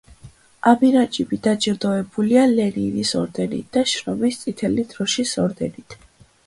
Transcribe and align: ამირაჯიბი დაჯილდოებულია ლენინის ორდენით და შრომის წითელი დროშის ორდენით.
ამირაჯიბი 0.69 1.37
დაჯილდოებულია 1.47 2.47
ლენინის 2.55 3.13
ორდენით 3.21 3.71
და 3.79 3.85
შრომის 3.95 4.43
წითელი 4.47 4.89
დროშის 4.97 5.41
ორდენით. 5.47 5.99